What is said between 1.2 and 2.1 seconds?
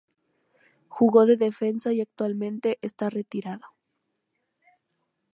de defensa y